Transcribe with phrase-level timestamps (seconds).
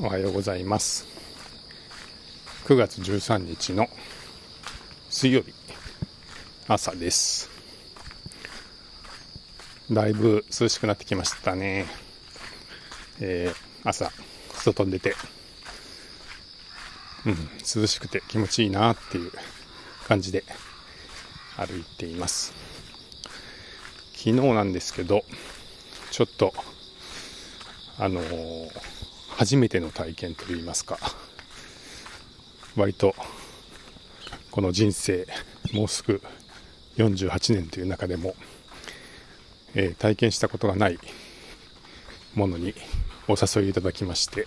[0.00, 1.06] おはようございます。
[2.64, 3.86] 9月13日の
[5.08, 5.54] 水曜日
[6.66, 7.48] 朝です。
[9.92, 11.86] だいぶ涼しくなってきましたね、
[13.20, 14.10] えー、朝
[14.54, 15.14] 外に出て。
[17.26, 17.36] うん
[17.80, 19.30] 涼しくて気持ちいいなっていう
[20.08, 20.42] 感じで
[21.56, 22.52] 歩いています。
[24.12, 25.22] 昨日なんですけど
[26.10, 26.52] ちょっと
[27.96, 29.03] あのー、
[29.36, 30.98] 初めての体験といいますか
[32.76, 33.14] 割と
[34.50, 35.26] この人生
[35.72, 36.20] もうすぐ
[36.96, 38.34] 48年という中でも、
[39.74, 40.98] えー、体験したことがない
[42.34, 42.74] ものに
[43.28, 44.46] お誘いいただきまして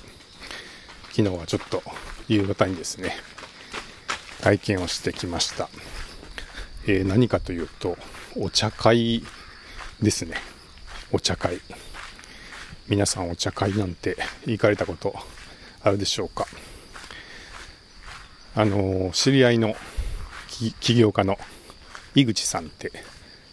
[1.11, 1.81] 昨日はちょっと
[2.27, 3.15] 夕方にですね
[4.41, 5.69] 体験をしてきました、
[6.85, 7.97] えー、何かというと
[8.39, 9.23] お茶会
[10.01, 10.35] ですね。
[11.11, 11.59] お茶会。
[12.89, 14.15] 皆さんお茶会なんて
[14.45, 15.13] 行かれたこと
[15.83, 16.47] あるでしょうか？
[18.55, 19.75] あの知り合いの
[20.79, 21.38] 起業家の
[22.16, 22.91] 井口さんって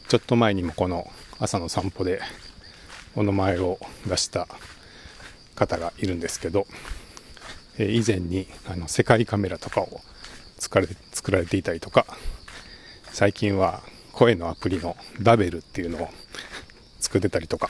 [0.08, 1.10] ちょっと前にもこの
[1.40, 2.20] 朝の散歩で
[3.16, 4.46] お名前を出した
[5.56, 6.66] 方がいるんですけど、
[7.76, 10.00] え以前にあの世界カメラとかを
[10.58, 12.06] 作れ作られていたりとか
[13.12, 13.82] 最近は
[14.12, 16.08] 声のアプリのダベルっていうのを
[17.00, 17.68] 作ってたりとか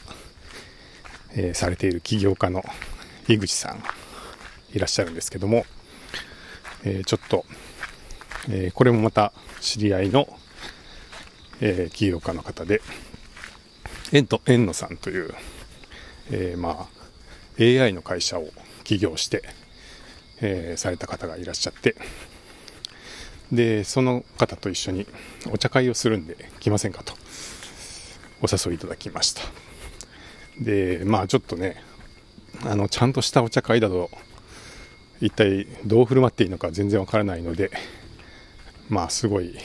[1.36, 2.62] えー、されている起業家の
[3.28, 3.82] 井口さん
[4.72, 5.64] いらっしゃるんですけども、
[6.84, 7.44] えー、ちょっと、
[8.48, 10.28] えー、これもまた知り合いの、
[11.60, 12.82] え起業家の方で、
[14.12, 15.32] エント、エンノさんという、
[16.30, 18.48] えまあ、AI の会社を
[18.82, 19.42] 起業して、
[20.42, 21.94] えされた方がいらっしゃって、
[23.52, 25.06] で、その方と一緒に
[25.50, 27.14] お茶会をするんで来ませんかと
[28.42, 29.42] お誘いいただきました。
[30.60, 31.82] で、まあちょっとね、
[32.64, 34.10] あの、ちゃんとしたお茶会だと、
[35.20, 37.70] 一体どう振る舞っていいのか全然わからないので、
[38.88, 39.56] まあすごい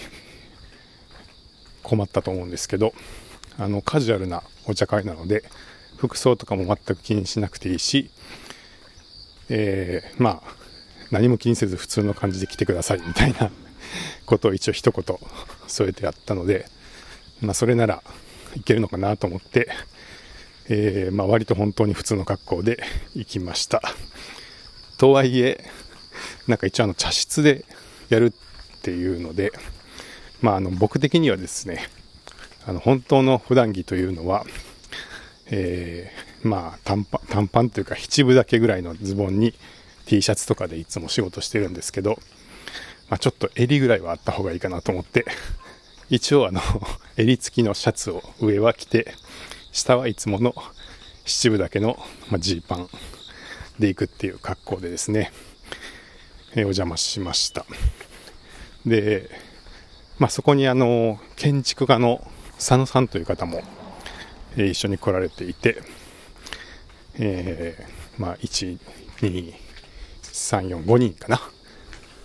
[1.84, 2.94] 困ったと思うんですけど、
[3.58, 5.44] あの、カジュアルなお茶会なので、
[5.98, 8.10] 服装とかも全く気にしなくていいし、
[9.50, 10.60] えー、まあ、
[11.12, 13.50] 何も気にせず普通の感じで来てくださいみたいな
[14.26, 15.18] ことを一応一言
[15.68, 16.68] 添えてやったので、
[17.42, 18.04] まあそれなら
[18.56, 19.70] いけるのかなと思って、
[20.70, 22.82] えー、まあ、割と本当に普通の格好で
[23.16, 23.82] 行きました。
[24.98, 25.64] とはいえ、
[26.48, 27.66] なんか一応あの茶室で
[28.10, 29.52] やるっていうので、
[30.42, 31.88] まあ、あの僕的にはですね、
[32.66, 34.46] あの本当の普段着というのは、
[35.48, 39.56] えー、まあ短パン、短パンというか七分だけぐらいのズボンに
[40.06, 42.20] T シャツとかでいつも仕事してるんですけど、
[43.10, 45.26] まあ、ちょっと襟ぐらいはあった方がいいかなと思って、
[46.10, 46.62] 一応あの、
[47.18, 49.14] 襟付きのシャツを上は着て、
[49.72, 50.56] 下はいつもの
[51.26, 52.00] 七分だけの
[52.40, 52.90] ジーパン
[53.78, 55.32] で行くっていう格好でですね、
[56.56, 57.66] え、お邪魔しました。
[58.86, 59.30] で、
[60.18, 62.26] まあ、そこにあの、建築家の
[62.58, 63.62] 佐野さんという方も、
[64.58, 65.82] え、一緒に来られていて、
[67.16, 68.80] えー、まあ、1、
[69.22, 69.54] 2、
[70.24, 71.40] 3、4、5人かな、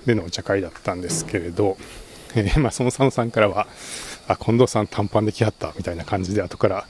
[0.07, 1.77] でのお茶会だったんですけれど、
[2.35, 3.69] えー、まあ、その佐野さんからは、
[4.27, 6.87] あ、近藤さん短パンで来はったみたいな感じで後から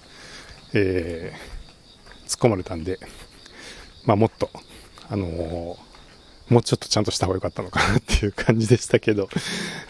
[0.75, 2.99] えー、突っ込まれたんで、
[4.05, 4.51] まあ、もっと、
[5.09, 5.35] あのー、
[6.53, 9.29] もうちょっとちゃんとした方が良かったのかなっていう感じでしたけど、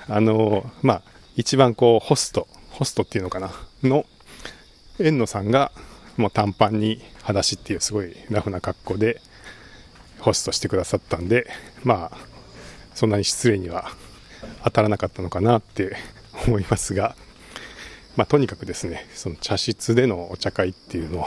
[0.09, 1.03] あのー、まあ、
[1.37, 3.51] 一番こう、ホスト、ホストっていうのかな、
[3.83, 4.07] の、
[4.99, 5.73] 遠野さんが、
[6.17, 9.21] もう短パンに裸足っていうすごいラフな格好で、
[10.21, 11.51] ホストしてくださったんで、
[11.83, 12.17] まあ、
[12.95, 13.91] そんなに失礼には
[14.63, 15.97] 当たらなかったのかなって
[16.47, 17.17] 思いますが、
[18.17, 21.27] まあ、とにかくですね、その茶室でのお茶会っていうのを、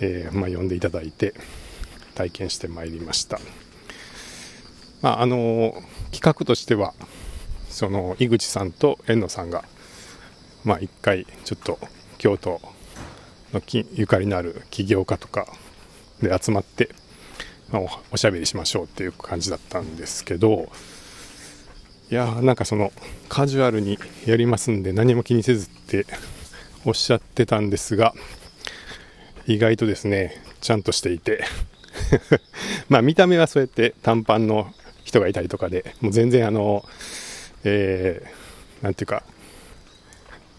[0.00, 1.34] えー、まあ、呼んでいただいて、
[2.14, 3.38] 体験してまいりました。
[5.00, 5.72] まあ、あの
[6.12, 6.92] 企画としては、
[7.68, 9.64] その井口さんと遠野さんが、
[10.64, 11.78] まあ、一回ちょっと
[12.18, 12.60] 京都
[13.52, 13.62] の
[13.94, 15.46] ゆかりのある起業家とか
[16.20, 16.90] で集まって、
[17.70, 20.70] まあ、おしゃべりしましょうっていう感じだったんですけど、
[22.10, 22.92] いやーなんかその
[23.28, 26.06] カジュアルにやりますんで何も気にせずって
[26.84, 28.14] おっしゃってたんですが
[29.46, 31.44] 意外とですねちゃんとしていて。
[32.88, 34.72] まあ見た目はそうやって短パンの
[35.04, 36.84] 人がいたりとかでもう全然あの
[37.64, 39.22] えー、ていうか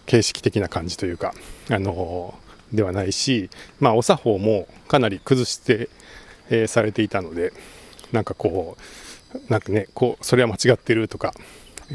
[0.05, 1.33] 形式的な感じというか
[1.69, 2.37] あの
[2.71, 3.49] ではないし
[3.79, 5.89] まあお作法もかなり崩して、
[6.49, 7.53] えー、されていたので
[8.11, 8.81] なんかこう
[9.49, 11.33] なんかね、こう、それは間違ってるとか、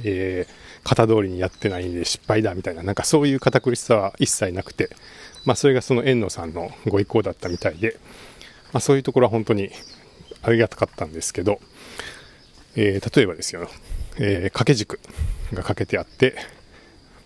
[0.04, 4.90] えー、型通りにやってないんで失敗だみたいな、なんかそういう堅苦しさは一切なくて、
[5.44, 7.98] まあそれがその遠野さんのご意向だったみたいで、
[8.72, 9.70] まあそういうところは本当に、
[10.42, 11.60] ありがたかったんですけど、
[12.76, 13.68] えー、例えばですよ、
[14.18, 15.00] えー、掛け軸
[15.52, 16.36] がかけてあって、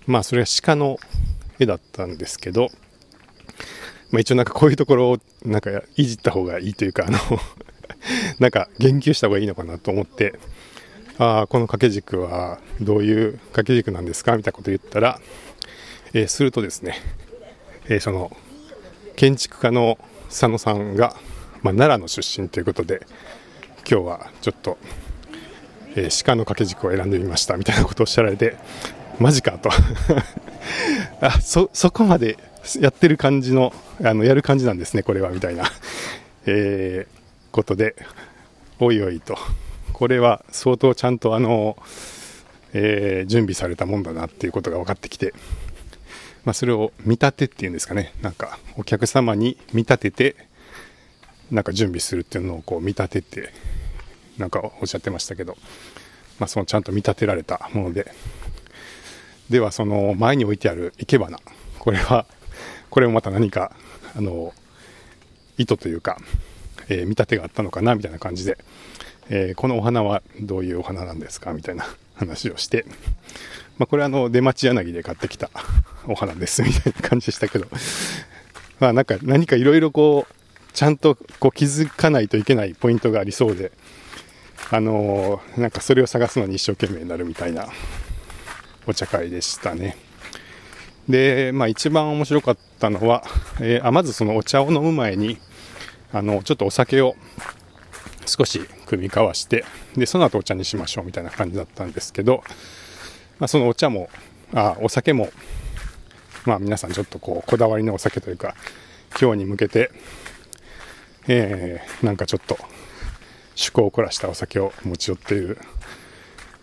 [0.07, 0.99] まあそれは鹿の
[1.59, 2.69] 絵だったんですけど、
[4.11, 7.19] まあ一応なんかこういうところをなんかいじった方がいいというか、あの
[8.39, 10.35] なんか言及した方がいいのかなと思って、
[11.19, 15.21] ああ、この掛け軸はどういう掛け軸なんですかみたいなこと言ったら、
[16.13, 16.97] えー、するとですね、
[17.89, 18.37] えー、その
[19.17, 19.99] 建築家の
[20.29, 21.15] 佐野さんが、
[21.63, 23.07] まあ、奈良の出身ということで
[23.89, 24.79] 今日はちょっと、
[25.95, 28.57] えー、鹿の掛け軸を選んでみましたみたいなことをおっしゃられて
[29.19, 29.71] マジかと。
[31.21, 32.39] あそそこまで
[32.81, 35.65] やってる感じのあのやる感じなんですねこれはみたいな、
[36.47, 37.20] えー、
[37.53, 37.97] ことで
[38.79, 39.37] おいおいと。
[39.93, 41.77] これは相当ちゃんとあの、
[42.73, 45.35] えー、準備されたもんだなっていうことが分かってきて。
[46.45, 48.15] まあ、それを見立てっていうんですかね。
[48.23, 50.37] なんかお客様に見立てて
[51.51, 53.53] なんか準備するっていうのをこう見立てて
[54.39, 55.57] なんかおっしゃってましたけど、
[56.39, 58.13] まあ、そのちゃんと見立てられたもので。
[59.51, 61.39] ではその前に置いてある生け花。
[61.79, 62.25] これは
[62.89, 63.73] これもまた何か
[64.17, 64.55] あの
[65.59, 66.19] 意図というか、
[66.91, 68.59] えー、見立てがあったのかなみたいな感じで、
[69.31, 72.85] えー、このお花はどういうお花なんですかみたいな 話をして
[73.79, 75.49] まあ、これはあの出町柳で買ってきた
[76.07, 77.67] お花ですみたいな感じでしたけど、
[78.79, 83.73] まあなんか何かいろいろこう、ちゃんとこう気づかないといけないポイントがありそうで、
[84.71, 87.69] あのー、なんかそれを探すのに一生懸命になるみたいな
[88.87, 89.97] お茶会でしたね。
[91.09, 93.25] で、まあ一番面白かったのは、
[93.61, 95.39] えー、あまずそのお茶を飲む前に、
[96.13, 97.17] あの、ちょっとお酒を
[98.27, 99.65] 少し組み交わして、
[99.97, 102.43] で、その後お茶にしましょうみたいな感じだったんですけど、
[103.39, 104.11] まあ、そのお茶も
[104.55, 105.31] あお酒も、
[106.45, 108.55] まあ、皆さんちょっとこうこだわりのお酒というか
[109.21, 109.91] 今日に向けて、
[111.27, 112.59] えー、なんかちょっと
[113.51, 115.59] 趣向を凝らしたお酒を持ち寄っている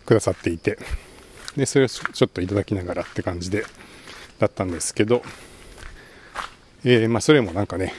[0.06, 0.78] くださっていて
[1.56, 3.66] でそれをちょっといただきながらって感じで
[4.40, 5.24] だったんですけど、
[6.84, 7.94] えー、まあ、それもなんかね、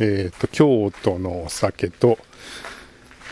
[0.00, 2.18] えーと、京都のお酒と、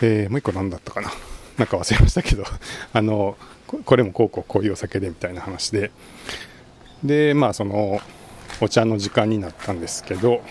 [0.02, 1.10] えー、もう一個何だったかな。
[1.58, 2.44] なんか忘れましたけど
[2.92, 5.90] あのこれもこうこうこういうお酒でみたいな話で。
[7.04, 8.00] でまあその
[8.60, 10.42] お茶の時間になったんですけど、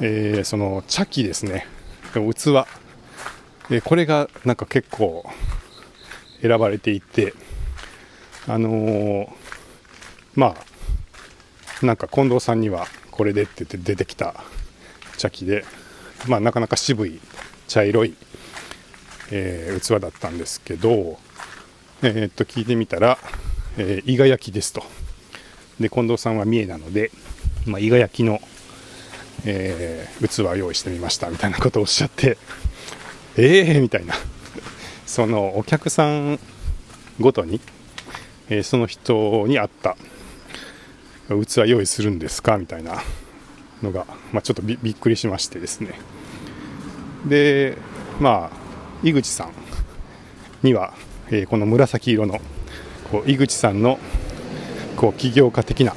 [0.00, 1.66] えー、その茶器ですね。
[2.12, 2.66] 器、
[3.70, 5.24] えこれがなんか結構
[6.42, 7.32] 選ばれていて
[8.48, 9.28] あのー、
[10.34, 10.56] ま
[11.82, 14.44] あなんか近藤さんにはこれでって言って出てきた
[15.16, 15.64] 茶器で
[16.26, 17.20] まあなかなか渋い
[17.68, 18.14] 茶色い、
[19.30, 21.18] えー、器だったんですけど
[22.02, 23.18] えー、っと聞いてみたら、
[23.78, 24.82] えー、伊賀焼きですと。
[25.80, 27.10] で近藤さんは三重なので、
[27.66, 28.40] まあ、伊賀焼きの、
[29.44, 32.38] えー、器を用意してみましたみたいなことをおっしゃって
[33.36, 34.14] ええー、みたいな。
[35.06, 36.38] そのお客さん
[37.20, 37.60] ごとに、
[38.48, 39.96] えー、その人に合った
[41.28, 43.02] 器用意するんですかみたいな。
[43.82, 45.98] のが、まあ、ちょっとびっくりしましてですね。
[47.26, 47.76] で
[48.20, 49.52] まあ井口さん
[50.62, 50.94] には
[51.28, 52.38] えー、この紫色の
[53.10, 53.98] こう井口さんの
[54.96, 55.94] こう起業家的な、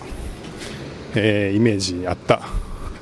[1.16, 2.42] えー、イメージにあった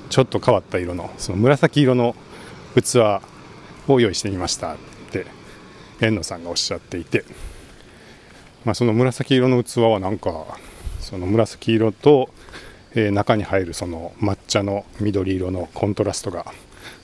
[0.10, 2.16] ちょっと変わった色のその紫色の
[2.76, 3.22] 器
[3.88, 4.78] を用意してみましたっ
[5.12, 5.26] て
[6.02, 7.24] 遠野さんがおっしゃっていて、
[8.66, 10.46] まあ、その紫色の器はなんか
[11.00, 12.30] その紫色と、
[12.96, 16.46] えー、中に入るその抹茶の緑色のコントラストが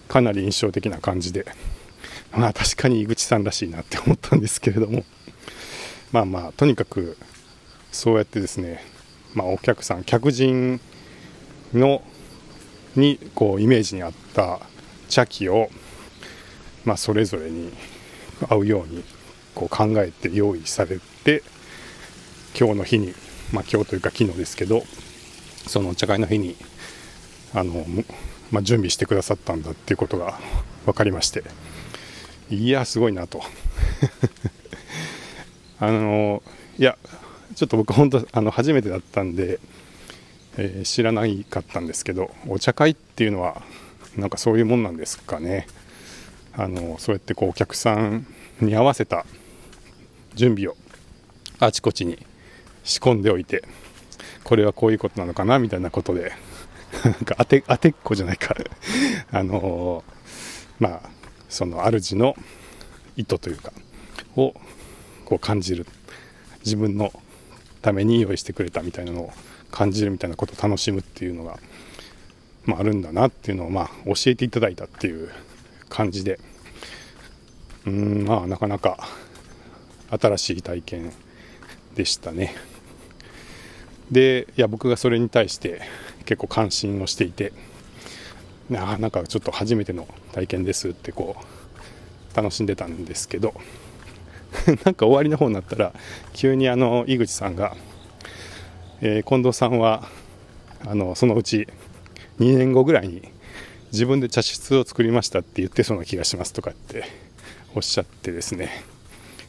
[0.07, 1.45] かなり印象的な感じで
[2.31, 5.03] まあ確かに井口さんらしいなって思ったんですけれども。
[6.13, 7.17] まあまあとにかく
[7.91, 8.81] そうやってですね、
[9.33, 10.79] まあ、お客さん客人
[11.73, 12.03] の
[12.95, 14.59] にこうイメージに合った
[15.09, 15.69] 茶器を、
[16.85, 17.73] まあ、それぞれに
[18.47, 19.03] 合うように
[19.55, 21.41] こう考えて用意されて
[22.57, 23.15] 今日の日に、
[23.51, 24.83] まあ、今日というか昨日ですけど
[25.67, 26.55] そのお茶会の日に
[27.53, 27.85] あの、
[28.51, 30.39] まあ、準備してくださったんだっていうことが
[30.85, 31.43] 分かりまして。
[32.49, 33.41] いやすごいなと
[35.79, 36.43] あの
[36.77, 36.97] いや
[37.55, 39.59] ちょっと僕本当あの初めてだったんで、
[40.57, 43.63] えー、知らないかったんですけどお茶会っていうのは
[44.17, 45.67] なんかそういうもんなんですかね
[46.55, 48.27] あのそうやってこうお客さん
[48.61, 49.25] に合わせた
[50.35, 50.75] 準備を
[51.59, 52.23] あちこちに
[52.83, 53.63] 仕込んでおいて
[54.43, 56.33] これはこういうことなのかなみたいなことで
[57.03, 58.55] なんか当て当てっこじゃないか。
[59.31, 60.03] あの
[60.79, 61.09] まあ
[61.49, 62.35] その主の
[63.15, 63.71] 意図というか
[64.35, 64.53] を
[65.25, 65.85] こう感じる。
[66.65, 67.11] 自分の
[67.81, 69.33] ために用意してくれたみたいなのを
[69.69, 71.59] 感じるみたいなことを楽しむっていうのが、
[72.63, 75.29] まあ、あるんだなっていうのをまあ教えていただいたっていう
[75.89, 76.39] 感じで、
[77.85, 78.97] うんまあなかなか
[80.09, 81.11] 新しい体験
[81.95, 82.55] でしたね。
[84.11, 85.81] でいや僕がそれに対して
[86.25, 87.53] 結構関心をしていて
[88.69, 93.53] ななんかちょっと初めての体験ですってこう楽しんでたんですけど
[94.85, 95.93] なんか終わりの方になったら
[96.33, 97.75] 急にあの井口さんが、
[99.01, 100.07] えー、近藤さんは
[100.85, 101.67] あのそのうち
[102.39, 103.29] 2年後ぐらいに
[103.91, 107.05] 自分で茶室を作りましたって言ってそうな気がしますとかって
[107.75, 108.83] おっしゃってですね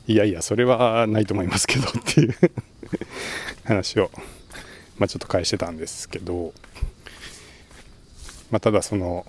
[0.06, 2.34] いやいやそれはないと思いますけどっていう
[3.64, 4.10] 話を、
[4.98, 6.52] まあ、ちょっと返してたんですけど、
[8.50, 9.26] まあ、ただその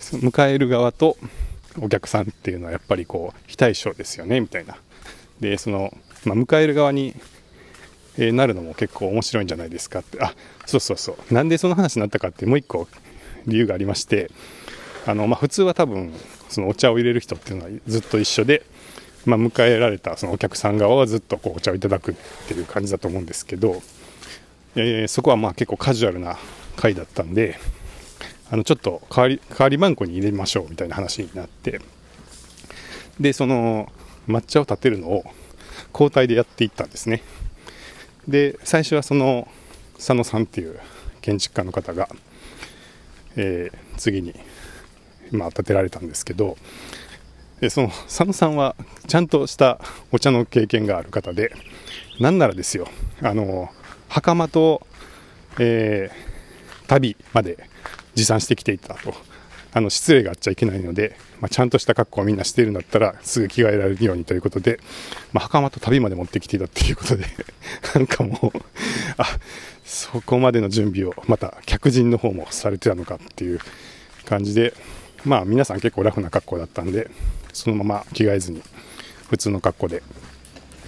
[0.00, 1.16] 迎える側と
[1.80, 4.76] お客さんっていうのはやっぱりこう非対称ですよねみたいな。
[5.40, 7.14] でその、まあ、迎える側に、
[8.16, 10.22] えなるのも結構面白いんじゃないですかって。
[10.22, 10.34] あ
[10.66, 11.34] そうそうそう。
[11.34, 12.86] なんでその話になったかってもう一個
[13.46, 14.30] 理由がありまして
[15.06, 16.12] あの、まあ、普通は多分
[16.48, 18.62] そのお茶を入れる人っていうのはずっと一緒で、
[19.26, 22.14] まあ、迎えられたそのお客さん側はずっとこうお茶をいただくっ
[22.46, 23.82] ていう感じだと思うんですけど、
[24.76, 26.36] えー、そこはまあ結構カジュアルな
[26.76, 27.58] 回だったんで
[28.50, 31.80] あのちょっと代わり代わり番号に入れましょうみたいな話になって
[33.18, 33.90] でその
[34.28, 35.24] 抹茶を立てるのを
[35.92, 37.22] 交代でやっていったんですね。
[38.26, 39.48] で最初はその
[39.96, 40.80] 佐野さんっていう
[41.20, 42.08] 建築家の方が、
[43.36, 44.34] えー、次に、
[45.30, 46.56] まあ、建てられたんですけど
[47.60, 48.76] でその佐野さんは
[49.06, 49.78] ちゃんとした
[50.10, 51.52] お茶の経験がある方で
[52.18, 52.88] なんならですよ
[53.22, 53.70] あの
[54.14, 54.86] 袴と、
[55.58, 57.68] えー、旅まで
[58.14, 59.12] 持参してきていたと。
[59.76, 64.78] あの失礼があっちゃいけないので、まあ、ちゃんとした格好をみんなしているんだったらすぐ着替えられるようにということで、
[65.32, 67.24] まあ、袴と旅まで持ってきていたっていうことで
[67.92, 68.58] なんかもう
[69.18, 69.26] あ
[69.84, 73.58] そこまでの準備をまた客人の方もされてたのかっていう
[74.24, 74.74] 感じで
[75.24, 77.10] まあ皆さん結構ラフな格好だったんで
[77.52, 78.62] そのまま着替えずに
[79.28, 80.04] 普通の格好で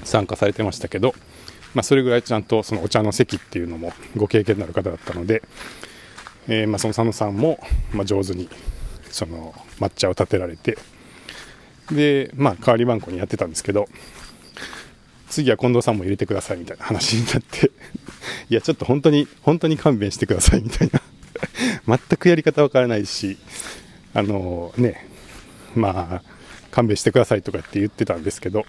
[0.04, 1.12] 参加されてましたけど、
[1.76, 5.42] まあ、それぐらいちゃんとそのお茶の席っていうのもご経験のある方だったので
[6.48, 7.58] えー、まあ、その佐野さんも、
[7.92, 8.48] まあ、上手に
[9.10, 10.78] その抹茶を立てられて
[11.90, 13.86] で、まあ、代わり番号にやってたんですけど
[15.28, 17.70] 次は近藤さんも入れてくださいみたいな話になって
[18.48, 21.00] いやちょっと本当に本当に勘弁してくださいみたいな
[21.98, 23.36] 全くやり方わからないし
[24.14, 25.06] あのね
[25.74, 26.22] まあ
[26.70, 28.64] 勘弁してくださいとかって言ってたんですけど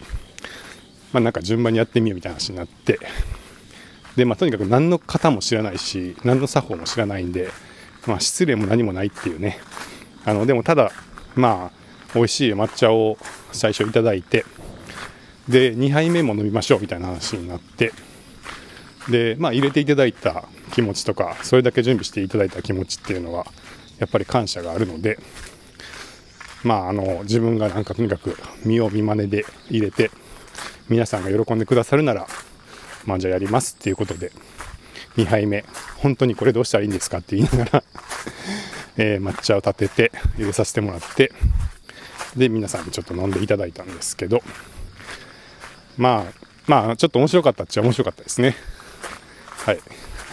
[1.14, 3.00] まあなんか順番にやってみようみたいな話になって。
[4.16, 7.52] でまあとにかく何の型も知らないし何の作法も知らないんで
[8.08, 9.60] まあ、失礼も何もないっていうね。
[10.26, 10.92] あのでもただ
[11.36, 13.18] まあ美味しい抹茶を
[13.52, 14.46] 最初いただいて
[15.48, 17.94] で2杯目も飲みましょうみたいな話になって
[19.10, 23.46] でまあ入れていただいた気持ちとかそれだけ準備していただいた気持ちっていうのは
[24.00, 25.18] やっぱり感謝があるので
[26.64, 28.36] まああの自分がなんかとにかく
[28.66, 30.12] 見よう見まねで入れて
[30.90, 32.28] 皆さんが喜んでくださるなら
[33.06, 34.32] まあじゃあやりますっていうことで。
[35.18, 35.66] 2杯目、
[35.98, 37.84] 本当にこれどうしたらいいんですかって言いながら
[38.98, 41.32] え、抹茶を立てて入れさせてもらって、
[42.36, 44.44] で、皆さんにちょっと飲んでいただいたんですけど、
[45.98, 48.56] まあ、まあ、ちょっと面白かったっちゃ面白かったですね。
[49.66, 49.80] はい。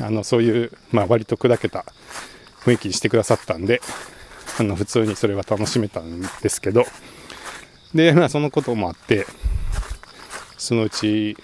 [0.01, 1.87] あの、そういう、まあ、割と砕けた
[2.65, 3.81] 雰囲気にしてくださったんで、
[4.59, 6.85] あの、普通にそれは楽しめたんですけど、
[7.95, 9.27] で、まあ、そのこともあって、
[10.57, 11.37] そのうち、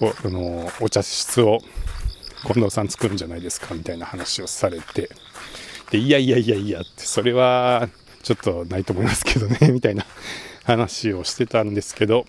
[0.00, 1.60] おあのお茶室を
[2.44, 5.08] 近藤さん作るんじゃないですかみたいな話をされて
[5.90, 7.88] でいやいやいやいやってそれは
[8.22, 10.04] ちょっとないと思いますけどね みたいな
[10.64, 12.26] 話をしてたんですけど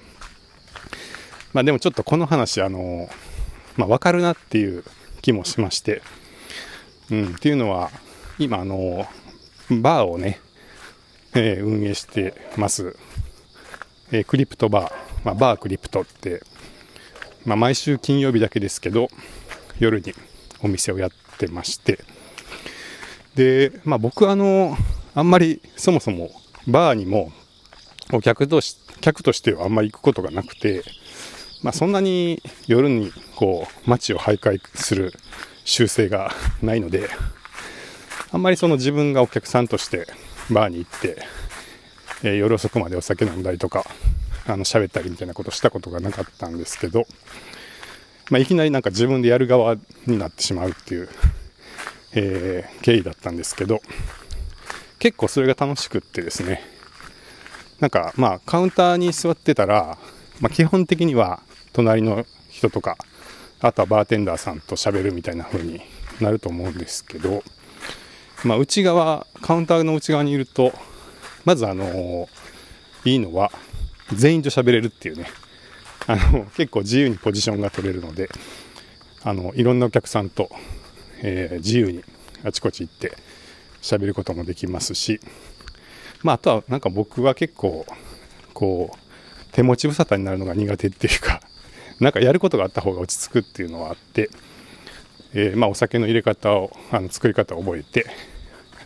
[1.53, 3.09] まあでもちょっとこの話あの
[3.75, 4.83] まあ分かるなっていう
[5.21, 6.01] 気もしまして
[7.09, 7.91] うんっていうのは
[8.37, 9.07] 今あの
[9.69, 10.39] バーをね、
[11.33, 12.95] えー、運営してます、
[14.15, 14.91] えー、クリプトバー、
[15.25, 16.41] まあ、バークリプトって、
[17.43, 19.09] まあ、毎週金曜日だけですけど
[19.77, 20.13] 夜に
[20.63, 21.99] お店をやってまして。
[23.35, 24.77] で、まあ、僕あの
[25.13, 26.31] あんまりそもそも
[26.65, 27.33] バーにも
[28.13, 30.83] お客とし客としてはあんまり行くことがなくて、
[31.61, 35.11] まあ、そんなに夜にこう街を徘徊する
[35.65, 36.31] 習性が
[36.61, 37.09] ないので
[38.31, 40.07] あんまりその自分がお客さんとして
[40.49, 41.17] バーに行って、
[42.23, 43.85] え、夜遅くまでお酒飲んだりとか
[44.47, 47.05] あの喋ったりみたいなことしたことがなかったんですけど
[48.31, 49.75] まあ、いきなりなんか自分でやる側
[50.07, 51.09] になってしまうっていう、
[52.13, 53.81] えー、経緯だったんですけど、
[54.97, 56.61] 結構それが楽しくってですね、
[57.79, 59.97] なんかまあカウンターに座ってたら、
[60.39, 61.41] まあ、基本的には
[61.71, 62.97] 隣の人とか、
[63.59, 65.81] あとはバーテンダーさんと喋るみたいな風に
[66.19, 67.43] なると思うんですけど、
[68.43, 70.73] まあ、内側、カウンターの内側にいると、
[71.45, 72.27] まずあの
[73.05, 73.51] いいのは
[74.13, 75.27] 全員と喋れるっていうね。
[76.07, 78.29] あの結構自由にポジションが取れるので
[79.23, 80.49] あのいろんなお客さんと、
[81.23, 82.03] えー、自由に
[82.43, 83.17] あちこち行って
[83.81, 85.19] 喋ることもできますし、
[86.21, 87.87] まあ、あとはなんか僕は結構
[88.53, 91.41] こう手持ち無沙汰になるのが苦手っていうか
[91.99, 94.29] なんかやることがあった方が落ち着くっていうのはあって、
[95.33, 98.05] えー、まあ、お酒の入れ方をあの作り方を覚えて、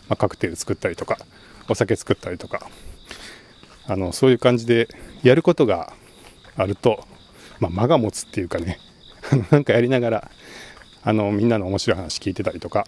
[0.08, 1.18] まあ、カクテル作ったりとか
[1.70, 2.68] お酒作ったりとか。
[3.86, 4.88] あのそういう感じで
[5.24, 5.92] やることが
[6.56, 7.04] あると、
[7.58, 8.78] まあ、間が持つっていうかね。
[9.50, 10.30] なんかやりながら
[11.02, 12.86] あのみんなの面白い話聞いてたりとか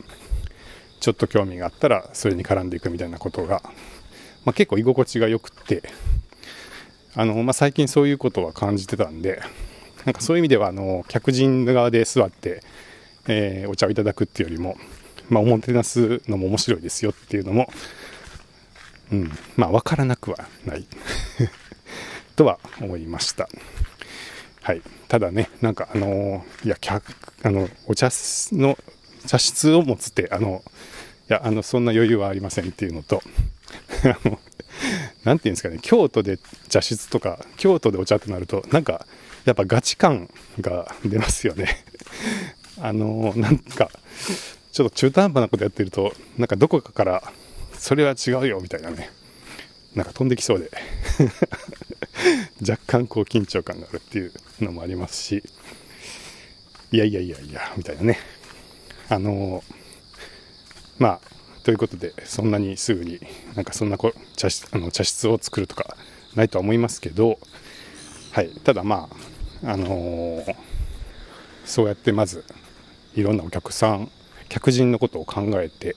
[1.01, 3.63] ちょっと興味があったらそれに絡んでいくみたいなことが、
[4.45, 5.83] まあ、結構居心地が良くって
[7.15, 9.43] あの、まあ、最近そういうことは感じてたんで
[10.05, 12.63] なんかそういう意味ではあの客人側で座って、
[13.29, 14.77] えー、お茶をいただくっていうよりも、
[15.29, 17.69] まあ、おもてなすのも面白いですよっていうのも、
[19.13, 20.87] うん、まあ分からなくはない。
[22.35, 23.49] とは思いました。
[24.63, 28.09] はい、ただね、なんかあのいや客あのお茶
[28.53, 28.79] の
[29.27, 30.63] 茶室を持つってあの
[31.29, 33.23] いやあのそんな余裕はありませんっていうのと
[34.05, 34.41] あの何て
[35.25, 36.39] 言うんですかね京都で
[36.69, 39.07] 茶室とか京都でお茶となるとなんか
[39.45, 41.85] やっぱガチ感が出ますよね。
[42.81, 43.91] あのなんか
[44.73, 47.33] ちょっと中途半端なことやってるとなんかどこかから
[47.83, 49.11] それは違うよみたいなね。
[49.97, 50.71] なんか飛んできそうで。
[52.63, 55.43] 若干こう緊張感があるっていうのもありますし。
[56.93, 58.21] いやいやいやいやみたいなね。
[59.09, 59.65] あの
[61.01, 63.19] まあということでそんなにすぐに
[63.57, 65.97] なんかそんなこ茶室あの茶室を作るとか
[66.37, 67.41] ないとは思いますけど
[68.31, 68.51] はい。
[68.63, 69.09] ただま
[69.65, 70.55] ああのー、
[71.65, 72.45] そうやってまず
[73.17, 74.09] いろんなお客さん
[74.49, 75.97] 客人のことを考えて、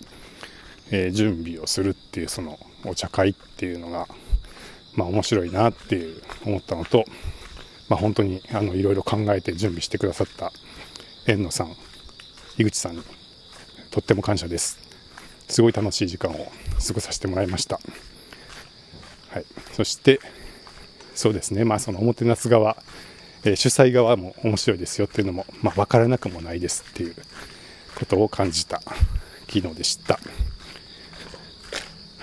[0.91, 4.07] えー、準備をするっていうそのお茶会っていうのが
[4.95, 7.05] まあ面白いなっていう思ったのと、
[7.89, 10.51] まあ、本当にあのいろいろ考えて準備してくださった
[11.25, 11.75] 遠野さん
[12.57, 13.03] 井口さんに
[13.91, 14.79] とっても感謝です。
[15.47, 16.51] すごい楽しい時間を
[16.85, 17.79] 過ごさせてもらいました、
[19.29, 20.19] はい、そして
[21.13, 21.63] そうですね。
[21.63, 22.77] まあそのおもてなす側、
[23.43, 27.15] えー、主催側も面白いですよっていうのも、まあ、分からなくもないですっていう
[27.95, 28.81] ことを感じた
[29.47, 30.19] 昨日でした。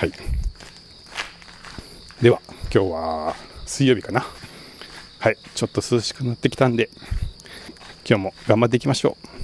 [0.03, 0.12] はい。
[2.21, 2.41] では
[2.75, 3.37] 今日は
[3.67, 4.27] 水曜日かな。
[5.21, 5.37] はい。
[5.55, 6.91] ちょっと涼しくなってきたんで
[8.05, 9.42] 今日も頑張っていきましょう。